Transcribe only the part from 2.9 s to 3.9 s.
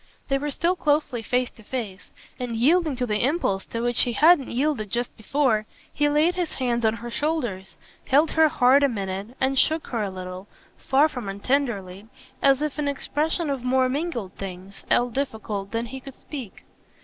to the impulse to